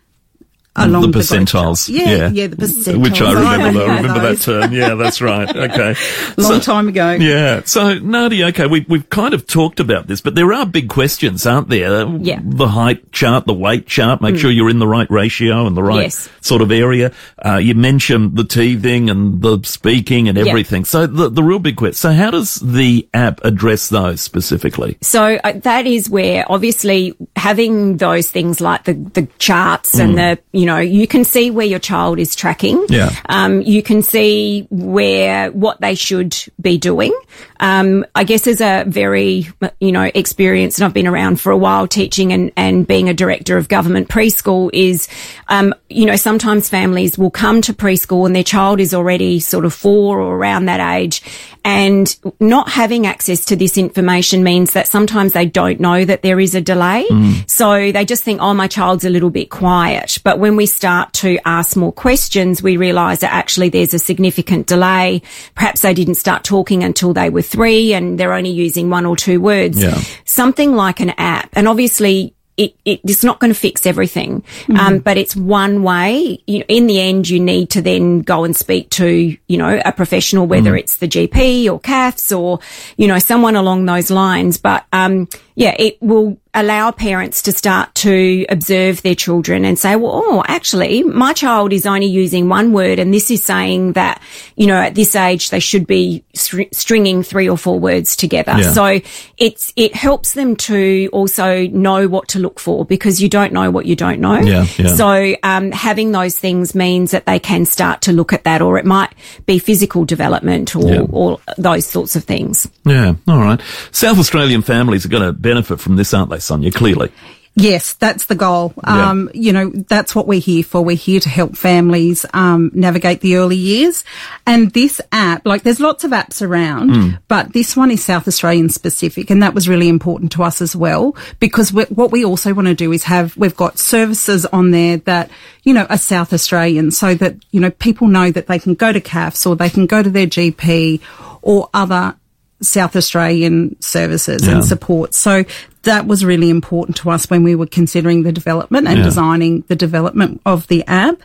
Along 0.76 1.04
the 1.04 1.08
the 1.10 1.20
percentiles. 1.20 1.86
chart. 1.88 1.90
Yeah, 2.08 2.30
yeah, 2.30 2.48
the 2.48 2.56
percentiles. 2.56 3.02
Which 3.04 3.22
I 3.22 3.34
remember. 3.58 3.82
I 3.84 3.96
remember 3.98 4.20
that 4.34 4.42
term. 4.42 4.74
Yeah, 4.74 4.96
that's 4.96 5.22
right. 5.22 5.48
Okay. 5.48 5.96
Long 6.38 6.54
So- 6.54 6.60
time 6.60 6.88
ago. 6.88 7.12
Yeah. 7.12 7.62
So, 7.66 8.00
Nadia, 8.00 8.48
okay, 8.48 8.66
we, 8.66 8.84
we've 8.90 9.08
kind 9.12 9.36
of 9.36 9.46
talked 9.46 9.80
about 9.80 10.08
this, 10.08 10.20
but 10.22 10.34
there 10.34 10.52
are 10.52 10.66
big 10.66 10.90
questions, 10.90 11.46
aren't 11.46 11.70
there? 11.70 12.08
Yeah. 12.08 12.40
The 12.44 12.68
height 12.68 13.12
chart, 13.12 13.46
the 13.46 13.54
weight 13.54 13.86
chart, 13.86 14.20
make 14.22 14.36
sure 14.38 14.50
you're 14.50 14.70
in 14.70 14.80
the 14.80 14.88
right 14.88 15.10
ratio 15.12 15.68
and 15.68 15.78
the 15.78 15.84
right 15.84 16.04
Yes. 16.04 16.28
sort 16.42 16.64
of 16.64 16.72
area. 16.72 17.12
Uh, 17.46 17.58
you 17.58 17.76
mentioned 17.76 18.36
the 18.36 18.44
teething 18.44 19.12
and 19.12 19.44
the 19.44 19.60
speaking 19.64 20.28
and 20.28 20.38
Yeah. 20.40 20.46
everything. 20.48 20.86
So 20.86 21.06
the, 21.06 21.30
the 21.30 21.44
real 21.44 21.60
big 21.60 21.76
question. 21.76 21.94
So 21.94 22.12
how 22.14 22.32
does 22.32 22.56
the 22.56 23.08
app 23.14 23.46
address 23.46 23.90
those 23.90 24.22
specifically? 24.22 24.98
So 25.02 25.36
uh, 25.44 25.52
that 25.60 25.86
is 25.86 26.10
where 26.10 26.46
obviously 26.52 27.16
having 27.36 27.98
those 27.98 28.32
things 28.32 28.60
like 28.60 28.86
the, 28.86 28.94
the 28.94 29.28
charts 29.38 30.00
and 30.00 30.18
the, 30.18 30.40
you 30.52 30.63
know, 30.66 30.80
you 30.80 31.08
can 31.08 31.24
see 31.24 31.52
where 31.52 31.66
your 31.66 31.80
child 31.80 32.20
is 32.20 32.36
tracking. 32.36 32.86
Yeah. 32.90 33.16
Um, 33.28 33.62
you 33.62 33.82
can 33.84 34.02
see 34.02 34.68
where, 34.70 35.52
what 35.52 35.82
they 35.82 35.96
should 35.96 36.38
be 36.62 36.78
doing. 36.78 37.14
Um, 37.60 38.06
I 38.16 38.24
guess 38.24 38.48
as 38.48 38.62
a 38.62 38.84
very, 38.88 39.48
you 39.80 39.92
know, 39.92 40.10
experienced 40.14 40.80
and 40.80 40.86
I've 40.86 40.94
been 40.94 41.08
around 41.08 41.40
for 41.40 41.52
a 41.52 41.58
while 41.58 41.88
teaching 41.88 42.34
and, 42.34 42.52
and 42.56 42.86
being 42.86 43.10
a 43.10 43.14
director 43.14 43.58
of 43.58 43.70
government 43.70 44.10
preschool 44.10 44.70
is, 44.74 45.08
um, 45.48 45.74
you 45.90 46.06
know, 46.06 46.16
sometimes 46.16 46.70
families 46.70 47.18
will 47.18 47.32
come 47.32 47.62
to 47.62 47.74
preschool 47.74 48.26
and 48.26 48.36
their 48.36 48.44
child 48.44 48.80
is 48.80 48.94
already 48.94 49.40
sort 49.40 49.66
of 49.66 49.74
four 49.74 50.20
or 50.20 50.36
around 50.36 50.66
that 50.66 50.96
age 50.96 51.22
and 51.66 52.16
not 52.40 52.70
having 52.70 53.08
access 53.08 53.46
to 53.46 53.56
this 53.56 53.78
information 53.78 54.44
means 54.44 54.74
that 54.74 54.88
sometimes 54.88 55.34
they 55.34 55.46
don't 55.46 55.80
know 55.80 56.04
that 56.04 56.22
there 56.22 56.40
is 56.40 56.56
a 56.56 56.62
delay. 56.62 57.06
So 57.48 57.92
they 57.92 58.04
just 58.04 58.24
think, 58.24 58.42
oh, 58.42 58.54
my 58.54 58.68
child's 58.68 59.06
a 59.06 59.10
little 59.10 59.30
bit 59.30 59.50
quiet. 59.50 60.18
But 60.24 60.40
when 60.40 60.53
when 60.54 60.58
we 60.58 60.66
start 60.68 61.12
to 61.14 61.40
ask 61.46 61.76
more 61.76 61.92
questions, 61.92 62.62
we 62.62 62.78
realise 62.78 63.22
that 63.22 63.34
actually 63.34 63.70
there's 63.70 63.96
a 63.96 63.98
significant 63.98 64.68
delay. 64.68 65.24
Perhaps 65.56 65.82
they 65.82 65.96
didn't 65.96 66.14
start 66.16 66.44
talking 66.44 66.84
until 66.84 67.12
they 67.12 67.32
were 67.32 67.42
three 67.42 67.92
and 67.96 68.20
they're 68.20 68.34
only 68.34 68.52
using 68.52 68.92
one 68.92 69.08
or 69.08 69.16
two 69.16 69.42
words. 69.42 69.82
Yeah. 69.82 70.00
Something 70.26 70.76
like 70.76 71.00
an 71.00 71.10
app. 71.18 71.50
And 71.54 71.68
obviously 71.68 72.36
it, 72.56 72.76
it, 72.86 73.02
it's 73.04 73.24
not 73.24 73.40
going 73.40 73.52
to 73.52 73.60
fix 73.60 73.88
everything, 73.88 74.42
Mm-hmm. 74.44 74.78
um, 74.78 75.00
but 75.00 75.18
it's 75.18 75.36
one 75.36 75.82
way. 75.82 76.38
You 76.46 76.60
know, 76.60 76.66
in 76.68 76.86
the 76.86 77.02
end, 77.02 77.28
you 77.28 77.40
need 77.40 77.72
to 77.72 77.82
then 77.82 78.20
go 78.20 78.44
and 78.44 78.56
speak 78.56 78.92
to, 78.92 79.36
you 79.48 79.58
know, 79.58 79.82
a 79.84 79.92
professional, 79.92 80.46
whether 80.46 80.74
Mm. 80.74 80.80
it's 80.82 80.98
the 80.98 81.08
GP 81.08 81.66
or 81.68 81.80
CaFHS 81.80 82.40
or, 82.40 82.60
you 82.96 83.08
know, 83.08 83.18
someone 83.18 83.56
along 83.56 83.88
those 83.88 84.12
lines. 84.12 84.58
But, 84.60 84.86
um, 84.94 85.28
yeah, 85.56 85.76
it 85.80 86.00
will 86.00 86.38
allow 86.54 86.92
parents 86.92 87.42
to 87.44 87.52
start 87.52 87.94
to 87.96 88.46
observe 88.50 89.02
their 89.02 89.16
children 89.16 89.66
and 89.66 89.78
say, 89.80 89.96
well, 89.96 90.12
oh, 90.14 90.44
actually, 90.48 91.02
my 91.02 91.34
child 91.34 91.74
is 91.74 91.86
only 91.86 92.06
using 92.06 92.48
one 92.48 92.74
word 92.74 93.00
and 93.00 93.14
this 93.14 93.32
is 93.32 93.44
saying 93.44 93.94
that, 93.94 94.22
you 94.56 94.68
know, 94.68 94.76
at 94.76 94.94
this 94.94 95.16
age, 95.16 95.50
they 95.50 95.60
should 95.60 95.88
be 95.88 96.24
str- 96.36 96.62
stringing 96.72 97.24
three 97.24 97.50
or 97.50 97.58
four 97.58 97.80
words 97.80 98.16
together. 98.16 98.54
Yeah. 98.58 98.72
So 98.72 99.00
it's, 99.38 99.74
it 99.76 99.96
helps 99.96 100.34
them 100.34 100.56
to 100.58 101.10
also 101.12 101.68
know 101.68 102.08
what 102.08 102.28
to 102.30 102.40
look 102.40 102.60
for 102.60 102.86
because 102.86 103.22
you 103.22 103.30
don't 103.30 103.52
know 103.52 103.72
what 103.72 103.88
you 103.88 103.96
don't 103.96 104.20
know. 104.20 104.40
Yeah, 104.40 104.68
yeah. 104.78 104.88
So, 104.94 105.36
um, 105.42 105.72
having 105.72 106.12
those 106.12 106.38
things 106.38 106.76
means 106.76 107.12
that 107.12 107.26
they 107.26 107.40
can 107.40 107.66
start 107.66 108.02
to 108.04 108.12
look 108.12 108.32
at 108.32 108.44
that 108.44 108.62
or 108.62 108.78
it 108.78 108.86
might 108.86 109.14
be 109.48 109.58
physical 109.58 110.06
development 110.06 110.76
or, 110.76 111.08
or 111.10 111.40
those 111.58 111.88
sorts 111.88 112.16
of 112.16 112.24
things. 112.24 112.70
Yeah, 112.86 113.16
all 113.28 113.40
right. 113.40 113.60
South 113.92 114.20
Australian 114.20 114.62
families 114.62 115.06
are 115.06 115.10
going 115.10 115.24
to 115.24 115.34
benefit 115.34 115.80
from 115.80 115.96
this, 115.96 116.14
aren't 116.14 116.30
they, 116.30 116.40
Sonia? 116.44 116.72
Clearly. 116.72 117.12
Yes, 117.56 117.94
that's 117.94 118.26
the 118.26 118.34
goal. 118.34 118.74
Yeah. 118.84 119.12
Um, 119.12 119.30
you 119.32 119.54
know, 119.54 119.70
that's 119.70 120.16
what 120.16 120.26
we're 120.26 120.40
here 120.40 120.64
for. 120.64 120.82
We're 120.84 120.96
here 120.96 121.20
to 121.20 121.30
help 121.30 121.56
families 121.56 122.26
um, 122.34 122.72
navigate 122.74 123.22
the 123.22 123.36
early 123.36 123.58
years. 123.58 124.04
And 124.48 124.72
this 124.72 125.00
app, 125.12 125.46
like, 125.46 125.62
there's 125.62 125.80
lots 125.80 126.04
of 126.04 126.10
apps 126.10 126.42
around, 126.42 126.90
Hmm. 126.90 127.10
but 127.28 127.54
this 127.54 127.78
one 127.78 127.92
is 127.92 128.04
South 128.04 128.28
Australian 128.28 128.70
specific, 128.70 129.30
and 129.30 129.44
that 129.44 129.54
was 129.54 129.70
really 129.70 129.88
important 129.88 130.32
to 130.32 130.42
us 130.42 130.64
as 130.64 130.76
well 130.76 131.16
because 131.40 131.72
what 131.72 132.12
we 132.12 132.26
also 132.26 132.56
want 132.56 132.70
to 132.70 132.74
do 132.74 132.92
is 132.92 133.04
have 133.04 133.38
we've 133.38 133.56
got 133.56 133.78
services 133.78 134.48
on 134.48 134.72
there 134.72 134.98
that 134.98 135.30
you 135.62 135.76
know 135.76 135.86
are 135.92 135.98
South 135.98 136.34
Australian, 136.34 136.90
so 136.90 137.14
that 137.14 137.36
you 137.52 137.60
know 137.60 137.70
people 137.70 138.08
know 138.08 138.32
that 138.32 138.48
they 138.48 138.58
can 138.58 138.74
go 138.74 138.92
to 138.92 139.00
CaFHS 139.00 139.46
or 139.46 139.56
they 139.56 139.70
can 139.70 139.86
go 139.86 140.02
to 140.02 140.10
their 140.10 140.26
GP 140.26 141.02
or 141.44 141.70
other 141.72 142.16
South 142.64 142.96
Australian 142.96 143.76
services 143.82 144.46
Yeah. 144.46 144.54
and 144.56 144.66
support. 144.66 145.14
So 145.14 145.44
that 145.84 146.08
was 146.08 146.24
really 146.24 146.50
important 146.50 146.98
to 146.98 147.10
us 147.12 147.30
when 147.30 147.44
we 147.44 147.56
were 147.56 147.66
considering 147.68 148.24
the 148.24 148.32
development 148.32 148.88
and 148.88 148.98
Yeah. 149.00 149.04
designing 149.04 149.64
the 149.68 149.76
development 149.76 150.42
of 150.46 150.68
the 150.68 150.86
app. 150.88 151.22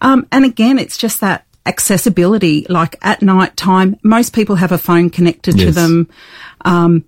Um, 0.00 0.26
and 0.32 0.44
again, 0.44 0.78
it's 0.78 0.96
just 0.96 1.20
that 1.20 1.44
accessibility, 1.66 2.66
like 2.68 2.96
at 3.02 3.20
night 3.22 3.56
time, 3.56 3.96
most 4.02 4.32
people 4.32 4.56
have 4.56 4.72
a 4.72 4.78
phone 4.78 5.10
connected 5.10 5.58
to 5.58 5.70
them. 5.70 6.08
Um, 6.64 7.04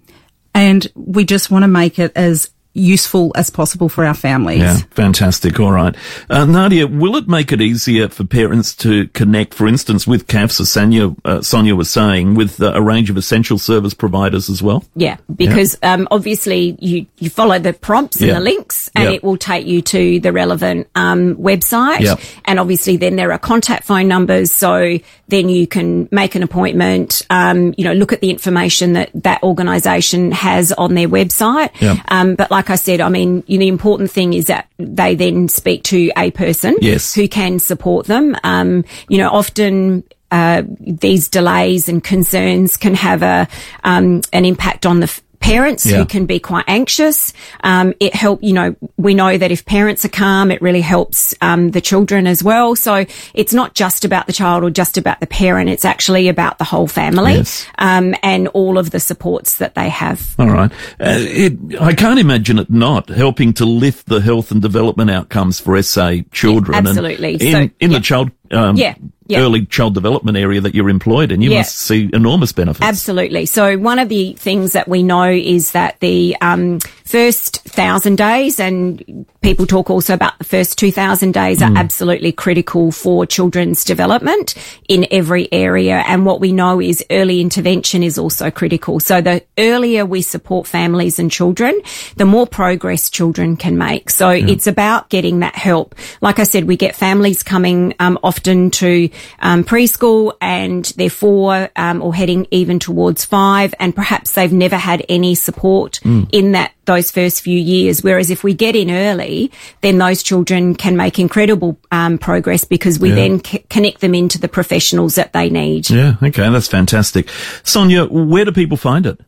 and 0.54 0.86
we 0.94 1.24
just 1.24 1.50
want 1.50 1.62
to 1.62 1.68
make 1.68 1.98
it 1.98 2.12
as 2.14 2.50
useful 2.72 3.32
as 3.34 3.50
possible 3.50 3.88
for 3.88 4.04
our 4.04 4.14
families. 4.14 4.60
Yeah, 4.60 4.76
fantastic. 4.90 5.58
All 5.58 5.72
right. 5.72 5.94
Uh, 6.28 6.44
Nadia, 6.44 6.86
will 6.86 7.16
it 7.16 7.26
make 7.28 7.50
it 7.52 7.60
easier 7.60 8.08
for 8.08 8.24
parents 8.24 8.74
to 8.76 9.08
connect, 9.08 9.54
for 9.54 9.66
instance, 9.66 10.06
with 10.06 10.26
CaFHS, 10.28 10.60
as 10.60 10.70
Sonia, 10.70 11.14
uh, 11.24 11.42
Sonia 11.42 11.74
was 11.74 11.90
saying, 11.90 12.34
with 12.34 12.62
uh, 12.62 12.72
a 12.74 12.80
range 12.82 13.10
of 13.10 13.16
essential 13.16 13.58
service 13.58 13.92
providers 13.94 14.48
as 14.48 14.62
well? 14.62 14.84
Yeah, 14.94 15.16
because 15.34 15.76
um, 15.82 16.06
obviously 16.10 16.76
you, 16.80 17.06
you 17.18 17.28
follow 17.30 17.58
the 17.58 17.72
prompts 17.72 18.20
Yeah. 18.20 18.28
and 18.28 18.36
the 18.36 18.40
links, 18.50 18.88
and 18.94 19.04
Yeah. 19.04 19.10
it 19.16 19.24
will 19.24 19.36
take 19.36 19.66
you 19.66 19.82
to 19.82 20.20
the 20.20 20.32
relevant 20.32 20.88
um, 20.94 21.34
website. 21.36 22.00
Yeah. 22.00 22.14
And 22.44 22.60
obviously, 22.60 22.96
then 22.96 23.16
there 23.16 23.32
are 23.32 23.38
contact 23.38 23.84
phone 23.84 24.06
numbers, 24.08 24.52
so 24.52 24.98
then 25.28 25.48
you 25.48 25.66
can 25.66 26.08
make 26.12 26.34
an 26.34 26.42
appointment. 26.42 27.22
Um, 27.30 27.74
you 27.76 27.84
know, 27.84 27.92
look 27.94 28.12
at 28.12 28.20
the 28.20 28.30
information 28.30 28.92
that 28.92 29.10
that 29.14 29.42
organisation 29.42 30.30
has 30.32 30.72
on 30.72 30.94
their 30.94 31.08
website. 31.08 31.70
Yeah. 31.80 32.00
Um, 32.08 32.34
but 32.36 32.50
like 32.50 32.59
I 32.68 32.74
said, 32.74 33.00
I 33.00 33.08
mean, 33.08 33.42
the 33.46 33.68
important 33.68 34.10
thing 34.10 34.34
is 34.34 34.46
that 34.48 34.68
they 34.76 35.14
then 35.14 35.48
speak 35.48 35.84
to 35.84 36.10
a 36.18 36.30
person 36.32 36.76
Yes. 36.80 37.14
who 37.14 37.28
can 37.28 37.58
support 37.60 38.06
them. 38.06 38.36
Um, 38.44 38.84
you 39.08 39.16
know, 39.18 39.30
often 39.30 40.04
uh, 40.30 40.62
these 40.78 41.28
delays 41.28 41.88
and 41.88 42.04
concerns 42.04 42.76
can 42.76 42.94
have 42.94 43.22
a 43.22 43.48
um, 43.84 44.20
an 44.32 44.44
impact 44.44 44.84
on 44.84 45.00
the 45.00 45.20
parents 45.40 45.84
Yeah. 45.86 45.96
who 45.98 46.04
can 46.04 46.26
be 46.26 46.38
quite 46.38 46.64
anxious. 46.68 47.32
Um, 47.64 47.94
it 47.98 48.14
help, 48.14 48.42
you 48.42 48.52
know, 48.52 48.76
we 48.96 49.14
know 49.14 49.36
that 49.36 49.50
if 49.50 49.64
parents 49.64 50.04
are 50.04 50.08
calm, 50.10 50.50
it 50.50 50.60
really 50.62 50.80
helps 50.82 51.34
um, 51.40 51.70
the 51.70 51.80
children 51.80 52.26
as 52.26 52.42
well. 52.44 52.76
So 52.76 53.04
it's 53.34 53.52
not 53.52 53.74
just 53.74 54.04
about 54.04 54.26
the 54.26 54.32
child 54.32 54.62
or 54.62 54.70
just 54.70 54.98
about 54.98 55.18
the 55.20 55.26
parent. 55.26 55.70
It's 55.70 55.84
actually 55.84 56.28
about 56.28 56.58
the 56.58 56.64
whole 56.64 56.86
family 56.86 57.34
Yes. 57.34 57.66
um, 57.78 58.14
and 58.22 58.48
all 58.48 58.78
of 58.78 58.90
the 58.90 59.00
supports 59.00 59.56
that 59.56 59.74
they 59.74 59.88
have. 59.88 60.34
All 60.38 60.48
right. 60.50 60.70
Uh, 61.00 61.16
it, 61.18 61.80
I 61.80 61.94
can't 61.94 62.18
imagine 62.18 62.58
it 62.58 62.70
not 62.70 63.08
helping 63.08 63.52
to 63.54 63.64
lift 63.64 64.06
the 64.06 64.20
health 64.20 64.50
and 64.50 64.60
development 64.60 65.10
outcomes 65.10 65.58
for 65.58 65.80
SA 65.82 66.16
children. 66.32 66.76
And 66.78 66.88
absolutely. 66.88 67.34
in 67.34 67.40
So, 67.52 67.58
in 67.80 67.90
yeah. 67.90 67.98
the 67.98 68.00
child, 68.00 68.30
um, 68.50 68.76
Yeah, 68.76 68.94
yeah. 69.30 69.40
early 69.40 69.66
child 69.66 69.94
development 69.94 70.36
area 70.36 70.60
that 70.60 70.74
you're 70.74 70.88
employed 70.88 71.32
in, 71.32 71.40
you 71.40 71.50
Yeah. 71.50 71.58
must 71.58 71.78
see 71.78 72.10
enormous 72.12 72.52
benefits. 72.52 72.84
Absolutely. 72.86 73.46
So 73.46 73.78
one 73.78 73.98
of 73.98 74.08
the 74.08 74.34
things 74.34 74.72
that 74.72 74.88
we 74.88 75.02
know 75.02 75.30
is 75.30 75.72
that 75.72 75.98
the 76.00 76.36
um, 76.40 76.80
first 77.04 77.62
thousand 77.64 78.16
days, 78.18 78.60
and 78.60 79.26
people 79.42 79.66
talk 79.66 79.90
also 79.90 80.14
about 80.14 80.38
the 80.38 80.44
first 80.44 80.78
two 80.78 80.92
thousand 80.92 81.32
days, 81.32 81.62
are 81.62 81.72
absolutely 81.76 82.32
critical 82.32 82.92
for 82.92 83.26
children's 83.26 83.84
development 83.84 84.54
in 84.88 85.06
every 85.10 85.50
area. 85.52 86.02
And 86.06 86.26
what 86.26 86.40
we 86.40 86.52
know 86.52 86.80
is 86.80 87.04
early 87.10 87.40
intervention 87.40 88.02
is 88.02 88.18
also 88.18 88.50
critical. 88.50 89.00
So 89.00 89.20
the 89.20 89.44
earlier 89.58 90.04
we 90.04 90.22
support 90.22 90.66
families 90.66 91.18
and 91.18 91.30
children, 91.30 91.80
the 92.16 92.24
more 92.24 92.46
progress 92.46 93.10
children 93.10 93.56
can 93.56 93.78
make. 93.78 94.10
So 94.10 94.28
it's 94.30 94.66
about 94.66 95.08
getting 95.08 95.40
that 95.40 95.54
help. 95.54 95.94
Like 96.20 96.38
I 96.38 96.44
said, 96.44 96.64
we 96.64 96.76
get 96.76 96.94
families 96.94 97.42
coming 97.42 97.94
um, 97.98 98.18
often 98.22 98.70
to 98.72 99.08
um, 99.40 99.64
preschool 99.64 100.36
and 100.40 100.84
they're 100.96 101.10
four 101.10 101.70
um, 101.76 102.02
or 102.02 102.14
heading 102.14 102.46
even 102.50 102.78
towards 102.78 103.24
five, 103.24 103.74
and 103.78 103.94
perhaps 103.94 104.32
they've 104.32 104.52
never 104.52 104.76
had 104.76 105.04
any 105.08 105.34
support 105.34 106.00
in 106.04 106.52
that 106.52 106.72
those 106.86 107.10
first 107.10 107.42
few 107.42 107.58
years. 107.58 108.02
Whereas 108.02 108.30
if 108.30 108.42
we 108.42 108.54
get 108.54 108.74
in 108.74 108.90
early, 108.90 109.50
then 109.80 109.98
those 109.98 110.22
children 110.22 110.74
can 110.74 110.96
make 110.96 111.18
incredible 111.18 111.78
um, 111.92 112.18
progress 112.18 112.64
because 112.64 112.98
we 112.98 113.10
Yeah. 113.10 113.14
then 113.16 113.44
c- 113.44 113.64
connect 113.70 114.00
them 114.00 114.14
into 114.14 114.38
the 114.40 114.48
professionals 114.48 115.14
that 115.14 115.32
they 115.32 115.50
need. 115.50 115.88
Yeah. 115.90 116.14
Okay. 116.22 116.48
That's 116.50 116.68
fantastic. 116.68 117.28
Sonia, 117.62 118.06
where 118.06 118.44
do 118.44 118.52
people 118.52 118.76
find 118.76 119.06
it? 119.06 119.20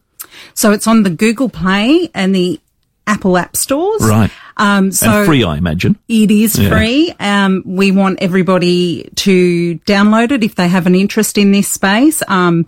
So 0.55 0.73
it's 0.73 0.87
on 0.87 1.03
the 1.03 1.11
Google 1.11 1.49
Play 1.49 2.11
and 2.15 2.35
the 2.35 2.59
Apple 3.07 3.37
App 3.37 3.57
Stores. 3.57 4.03
Right. 4.03 4.31
Um, 4.57 4.93
so 4.93 5.11
and 5.11 5.27
free, 5.27 5.45
I 5.45 5.57
imagine. 5.57 5.97
It 6.09 6.31
is 6.31 6.59
Yeah. 6.59 6.69
free. 6.71 7.13
Um, 7.21 7.63
we 7.67 7.91
want 7.91 8.19
everybody 8.21 9.09
to 9.17 9.79
download 9.87 10.31
it 10.31 10.45
if 10.45 10.55
they 10.55 10.69
have 10.69 10.87
an 10.87 10.95
interest 10.95 11.37
in 11.39 11.53
this 11.53 11.69
space. 11.69 12.23
Um, 12.29 12.67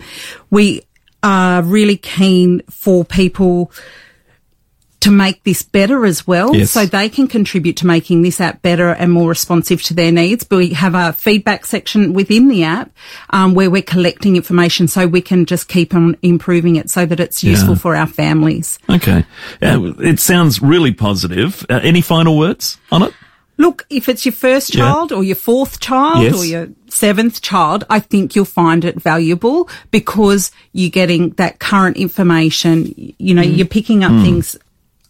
we 0.51 0.83
are 1.23 1.63
really 1.63 1.97
keen 1.97 2.63
for 2.71 3.05
people 3.05 3.71
to 5.05 5.11
make 5.11 5.43
this 5.45 5.63
better 5.63 6.05
as 6.05 6.27
well. 6.27 6.55
Yes. 6.55 6.71
So 6.73 6.85
they 6.87 7.09
can 7.09 7.29
contribute 7.29 7.77
to 7.79 7.87
making 7.87 8.23
this 8.23 8.41
app 8.41 8.61
better 8.63 8.89
and 8.91 9.13
more 9.13 9.29
responsive 9.29 9.83
to 9.85 9.95
their 9.95 10.11
needs. 10.13 10.45
But 10.45 10.57
we 10.57 10.71
have 10.71 10.95
a 10.95 11.13
feedback 11.13 11.65
section 11.67 12.13
within 12.13 12.49
the 12.49 12.65
app, 12.65 12.91
um, 13.31 13.55
where 13.55 13.71
we're 13.71 13.83
collecting 13.83 14.37
information 14.37 14.89
so 14.89 15.07
we 15.07 15.21
can 15.21 15.47
just 15.47 15.69
keep 15.69 15.95
on 15.95 16.17
improving 16.23 16.77
it 16.77 16.91
so 16.91 17.07
that 17.07 17.21
it's 17.21 17.45
useful 17.45 17.75
Yeah. 17.75 17.79
for 17.81 17.97
our 17.97 18.07
families. 18.07 18.79
Okay. 18.91 19.25
Uh, 19.63 19.93
it 20.01 20.21
sounds 20.21 20.61
really 20.61 20.93
positive. 20.93 21.65
Uh, 21.71 21.81
any 21.83 22.01
final 22.01 22.37
words 22.39 22.79
on 22.91 23.03
it? 23.03 23.13
Look, 23.57 23.87
if 23.89 24.09
it's 24.09 24.25
your 24.27 24.33
first 24.33 24.75
Yeah. 24.75 24.81
child 24.83 25.13
or 25.13 25.23
your 25.23 25.37
fourth 25.37 25.79
child 25.79 26.25
Yes. 26.25 26.35
or 26.35 26.45
your 26.45 26.69
seventh 26.91 27.41
child, 27.41 27.85
I 27.89 28.01
think 28.01 28.35
you'll 28.35 28.47
find 28.47 28.85
it 28.85 29.01
valuable 29.01 29.69
because 29.93 30.51
you're 30.73 30.91
getting 30.91 31.31
that 31.37 31.61
current 31.61 31.97
information. 31.97 32.93
You 33.19 33.35
know, 33.35 33.43
Mm. 33.43 33.57
you're 33.57 33.67
picking 33.69 34.03
up 34.03 34.11
things 34.25 34.57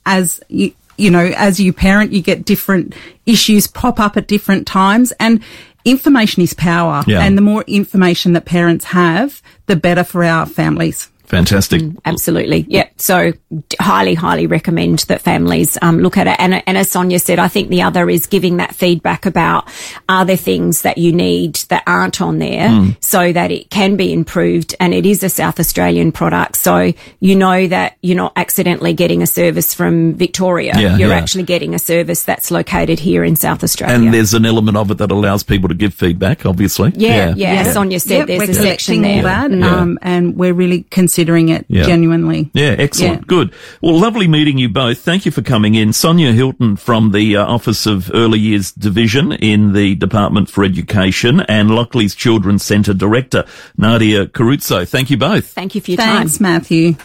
as 0.07 0.41
you, 0.49 0.73
you 0.97 1.11
know, 1.11 1.33
as 1.37 1.61
you 1.61 1.73
parent, 1.73 2.13
you 2.13 2.23
get 2.23 2.45
different 2.45 2.95
issues 3.27 3.67
pop 3.67 3.99
up 3.99 4.17
at 4.17 4.29
different 4.29 4.67
times 4.67 5.13
and 5.19 5.43
information 5.85 6.43
is 6.43 6.55
power. 6.55 7.03
Yeah. 7.07 7.21
And 7.23 7.37
the 7.37 7.43
more 7.43 7.63
information 7.67 8.33
that 8.33 8.45
parents 8.45 8.87
have, 8.87 9.43
the 9.67 9.77
better 9.77 10.05
for 10.05 10.25
our 10.25 10.47
families. 10.47 11.11
Fantastic. 11.27 11.83
Absolutely. 12.05 12.67
Yeah. 12.69 12.89
So 12.97 13.33
highly, 13.81 14.15
highly 14.15 14.47
recommend 14.47 15.01
that 15.01 15.21
families 15.23 15.77
um, 15.83 15.99
look 15.99 16.17
at 16.17 16.27
it. 16.27 16.37
And, 16.39 16.63
and 16.67 16.77
as 16.79 16.91
Sonia 16.91 17.19
said, 17.19 17.39
I 17.39 17.49
think 17.49 17.69
the 17.71 17.83
other 17.83 18.09
is 18.11 18.27
giving 18.27 18.59
that 18.59 18.75
feedback 18.75 19.27
about 19.27 19.69
are 20.09 20.25
there 20.25 20.37
things 20.37 20.83
that 20.83 20.99
you 20.99 21.13
need 21.13 21.57
that 21.71 21.83
aren't 21.87 22.21
on 22.21 22.39
there 22.39 22.69
Hmm. 22.69 22.91
so 23.01 23.33
that 23.33 23.51
it 23.51 23.71
can 23.71 23.97
be 23.97 24.13
improved. 24.13 24.75
And 24.81 24.95
it 24.95 25.07
is 25.07 25.23
a 25.23 25.29
South 25.29 25.59
Australian 25.59 26.13
product. 26.13 26.57
So 26.57 26.93
you 27.21 27.37
know 27.37 27.67
that 27.69 27.97
you're 28.03 28.17
not 28.17 28.33
accidentally 28.37 28.93
getting 28.93 29.23
a 29.23 29.27
service 29.27 29.75
from 29.75 30.15
Victoria. 30.15 30.73
Yeah, 30.77 30.97
you're 30.97 31.09
yeah. 31.09 31.15
actually 31.17 31.45
getting 31.45 31.75
a 31.75 31.79
service 31.79 32.23
that's 32.23 32.51
located 32.51 32.99
here 33.01 33.25
in 33.25 33.37
South 33.37 33.65
Australia. 33.65 33.95
And 33.97 34.15
there's 34.15 34.35
an 34.35 34.47
element 34.47 34.77
of 34.77 34.91
it 34.91 34.99
that 34.99 35.11
allows 35.11 35.43
people 35.43 35.69
to 35.69 35.75
give 35.75 35.95
feedback, 35.95 36.47
obviously. 36.47 36.93
yeah, 36.97 37.35
yeah, 37.37 37.63
As 37.63 37.73
Sonia 37.75 37.99
said, 38.01 38.19
Yep, 38.19 38.27
there's 38.29 38.39
we're 38.41 38.51
a 38.51 38.55
section 38.55 39.03
there. 39.03 39.17
all 39.17 39.23
that, 39.23 39.51
Yeah. 39.51 39.75
um, 39.77 39.99
and 40.03 40.37
we're 40.37 40.53
really 40.55 40.83
considering 41.15 41.49
it 41.49 41.65
Yeah. 41.69 41.85
genuinely. 41.85 42.51
Yeah, 42.55 42.75
excellent. 42.77 43.21
Yeah. 43.21 43.25
Good. 43.29 43.53
Well, 43.81 43.99
lovely 44.01 44.27
meeting 44.27 44.59
you 44.59 44.69
both. 44.69 44.99
Thank 44.99 45.25
you 45.25 45.31
for 45.31 45.43
coming 45.43 45.77
in. 45.77 45.93
Sonia 45.93 46.33
Hilton 46.33 46.75
from 46.77 47.13
the 47.13 47.37
uh, 47.37 47.47
Office 47.47 47.87
of 47.87 48.11
Early 48.13 48.41
Years 48.41 48.73
Division 48.73 49.31
in 49.33 49.75
the 49.75 49.95
Department 49.95 50.51
for 50.51 50.65
Education 50.65 51.41
and 51.43 51.71
Lockleys 51.71 52.17
Children's 52.17 52.65
Centre 52.65 52.95
Director, 52.95 53.45
Nadia 53.79 54.27
Carruozzo. 54.27 54.89
Thank 54.89 55.09
you 55.11 55.17
both. 55.17 55.47
Thank 55.47 55.77
you 55.77 55.81
for 55.81 55.93
your 55.93 55.99
time. 55.99 56.17
Thanks, 56.27 56.41
Matthew. 56.41 56.97